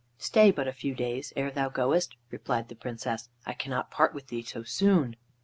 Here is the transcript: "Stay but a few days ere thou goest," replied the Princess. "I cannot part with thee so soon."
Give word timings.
"Stay 0.17 0.49
but 0.49 0.67
a 0.67 0.73
few 0.73 0.95
days 0.95 1.31
ere 1.35 1.51
thou 1.51 1.69
goest," 1.69 2.15
replied 2.31 2.69
the 2.69 2.75
Princess. 2.75 3.29
"I 3.45 3.53
cannot 3.53 3.91
part 3.91 4.15
with 4.15 4.29
thee 4.29 4.41
so 4.41 4.63
soon." 4.63 5.15